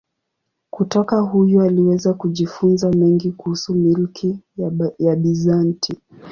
[0.71, 4.39] Kutoka huyu aliweza kujifunza mengi kuhusu milki
[4.99, 5.97] ya Bizanti.